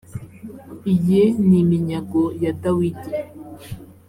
[0.93, 3.09] iyi ni iminyago ya dawidi